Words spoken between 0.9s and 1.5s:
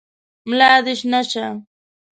شنه شه!